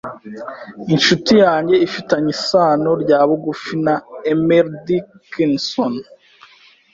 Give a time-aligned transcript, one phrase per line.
[0.93, 3.95] Inshuti yanjye ifitanye isano rya bugufi na
[4.31, 5.93] Emily Dickinson.